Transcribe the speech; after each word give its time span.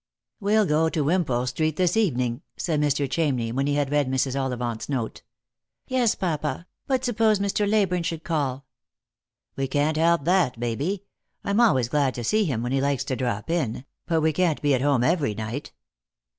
"We'll 0.41 0.65
go 0.65 0.89
to 0.89 1.03
Wimpole 1.03 1.45
street 1.45 1.75
this 1.77 1.95
evening," 1.95 2.41
said 2.57 2.81
Mr. 2.81 3.07
Cham 3.07 3.35
ney, 3.35 3.51
when 3.51 3.67
he 3.67 3.75
had 3.75 3.91
read 3.91 4.09
Mrs. 4.09 4.35
Ollivant's 4.35 4.89
note." 4.89 5.21
Yes, 5.87 6.15
papa; 6.15 6.65
but 6.87 7.05
suppose 7.05 7.37
Mr. 7.37 7.69
Leyburne 7.69 8.01
should 8.03 8.23
call?"" 8.23 8.65
We 9.57 9.67
can't 9.67 9.97
help 9.97 10.25
that, 10.25 10.59
Baby. 10.59 11.03
I'm 11.43 11.59
always 11.59 11.87
glad 11.89 12.15
to 12.15 12.23
see 12.23 12.45
him 12.45 12.63
when 12.63 12.71
he 12.71 12.81
likes 12.81 13.03
to 13.03 13.15
drop 13.15 13.51
in; 13.51 13.85
but 14.07 14.21
we 14.21 14.33
can't 14.33 14.59
be 14.63 14.73
at 14.73 14.81
home 14.81 15.03
every 15.03 15.35
night." 15.35 15.71